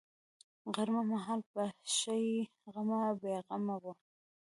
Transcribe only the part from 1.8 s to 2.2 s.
ښه